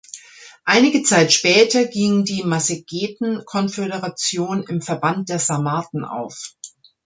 [0.65, 6.55] Einige Zeit später ging die Massageten-Konföderation im Verband der Sarmaten auf.